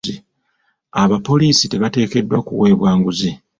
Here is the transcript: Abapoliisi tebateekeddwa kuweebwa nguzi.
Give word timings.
Abapoliisi 1.03 1.65
tebateekeddwa 1.71 2.39
kuweebwa 2.47 2.89
nguzi. 2.97 3.31